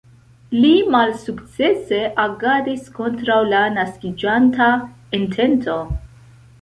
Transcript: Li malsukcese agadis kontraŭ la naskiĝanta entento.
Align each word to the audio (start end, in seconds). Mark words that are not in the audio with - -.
Li 0.61 0.69
malsukcese 0.93 1.99
agadis 2.23 2.89
kontraŭ 3.01 3.37
la 3.53 3.61
naskiĝanta 3.77 4.71
entento. 5.19 5.77